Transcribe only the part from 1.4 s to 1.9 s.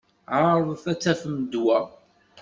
ddwa.